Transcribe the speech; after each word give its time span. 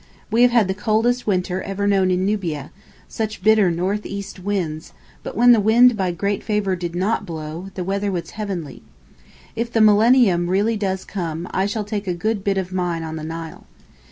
We 0.31 0.41
have 0.41 0.49
had 0.49 0.67
the 0.67 0.73
coldest 0.73 1.27
winter 1.27 1.61
ever 1.61 1.85
known 1.85 2.09
in 2.09 2.25
Nubia, 2.25 2.71
such 3.07 3.43
bitter 3.43 3.69
north 3.69 4.03
east 4.03 4.39
winds, 4.39 4.93
but 5.21 5.37
when 5.37 5.51
the 5.51 5.59
wind 5.59 5.95
by 5.95 6.11
great 6.11 6.41
favour 6.43 6.75
did 6.75 6.95
not 6.95 7.23
blow, 7.23 7.67
the 7.75 7.83
weather 7.83 8.11
was 8.11 8.31
heavenly. 8.31 8.81
If 9.55 9.71
the 9.71 9.79
millennium 9.79 10.49
really 10.49 10.75
does 10.75 11.05
come 11.05 11.47
I 11.51 11.67
shall 11.67 11.83
take 11.85 12.07
a 12.07 12.15
good 12.15 12.43
bit 12.43 12.57
of 12.57 12.73
mine 12.73 13.03
on 13.03 13.15
the 13.15 13.23
Nile. 13.23 13.67